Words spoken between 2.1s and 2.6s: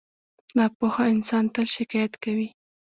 کوي.